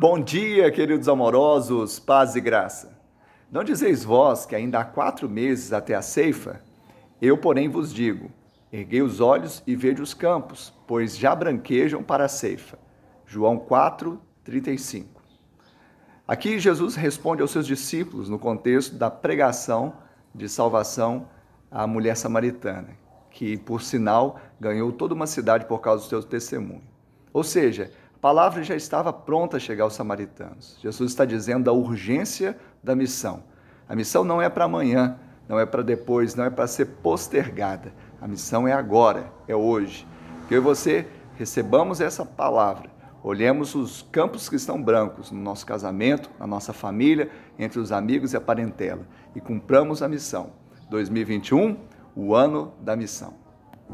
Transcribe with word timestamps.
Bom 0.00 0.20
dia, 0.20 0.70
queridos 0.70 1.08
amorosos, 1.08 1.98
paz 1.98 2.36
e 2.36 2.40
graça. 2.40 2.96
Não 3.50 3.64
dizeis 3.64 4.04
vós 4.04 4.46
que 4.46 4.54
ainda 4.54 4.78
há 4.78 4.84
quatro 4.84 5.28
meses 5.28 5.72
até 5.72 5.92
a 5.92 6.02
ceifa? 6.02 6.60
Eu, 7.20 7.36
porém, 7.36 7.68
vos 7.68 7.92
digo: 7.92 8.30
erguei 8.72 9.02
os 9.02 9.18
olhos 9.18 9.60
e 9.66 9.74
vejo 9.74 10.00
os 10.00 10.14
campos, 10.14 10.72
pois 10.86 11.18
já 11.18 11.34
branquejam 11.34 12.00
para 12.00 12.26
a 12.26 12.28
ceifa. 12.28 12.78
João 13.26 13.58
4, 13.58 14.22
35. 14.44 15.20
Aqui 16.28 16.60
Jesus 16.60 16.94
responde 16.94 17.42
aos 17.42 17.50
seus 17.50 17.66
discípulos 17.66 18.28
no 18.28 18.38
contexto 18.38 18.94
da 18.94 19.10
pregação 19.10 19.94
de 20.32 20.48
salvação 20.48 21.28
à 21.72 21.88
mulher 21.88 22.16
samaritana, 22.16 22.90
que, 23.32 23.56
por 23.56 23.82
sinal, 23.82 24.38
ganhou 24.60 24.92
toda 24.92 25.12
uma 25.12 25.26
cidade 25.26 25.64
por 25.64 25.80
causa 25.80 26.04
do 26.04 26.08
seu 26.08 26.22
testemunho. 26.22 26.86
Ou 27.32 27.42
seja, 27.42 27.90
a 28.18 28.20
palavra 28.20 28.64
já 28.64 28.74
estava 28.74 29.12
pronta 29.12 29.58
a 29.58 29.60
chegar 29.60 29.84
aos 29.84 29.94
samaritanos. 29.94 30.76
Jesus 30.82 31.12
está 31.12 31.24
dizendo 31.24 31.66
da 31.66 31.72
urgência 31.72 32.58
da 32.82 32.96
missão. 32.96 33.44
A 33.88 33.94
missão 33.94 34.24
não 34.24 34.42
é 34.42 34.48
para 34.48 34.64
amanhã, 34.64 35.16
não 35.48 35.56
é 35.56 35.64
para 35.64 35.82
depois, 35.82 36.34
não 36.34 36.44
é 36.44 36.50
para 36.50 36.66
ser 36.66 36.86
postergada. 37.00 37.92
A 38.20 38.26
missão 38.26 38.66
é 38.66 38.72
agora, 38.72 39.32
é 39.46 39.54
hoje. 39.54 40.04
Que 40.48 40.54
eu 40.54 40.58
e 40.58 40.60
você 40.60 41.06
recebamos 41.36 42.00
essa 42.00 42.26
palavra, 42.26 42.90
olhemos 43.22 43.76
os 43.76 44.02
campos 44.10 44.48
que 44.48 44.56
estão 44.56 44.82
brancos 44.82 45.30
no 45.30 45.40
nosso 45.40 45.64
casamento, 45.64 46.28
na 46.40 46.46
nossa 46.46 46.72
família, 46.72 47.30
entre 47.56 47.78
os 47.78 47.92
amigos 47.92 48.32
e 48.32 48.36
a 48.36 48.40
parentela 48.40 49.06
e 49.32 49.40
cumpramos 49.40 50.02
a 50.02 50.08
missão. 50.08 50.50
2021, 50.90 51.76
o 52.16 52.34
ano 52.34 52.72
da 52.80 52.96
missão. 52.96 53.47